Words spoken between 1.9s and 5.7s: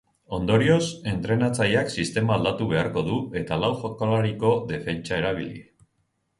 sistema aldatu beharko du eta lau jokalariko defentsa erabili.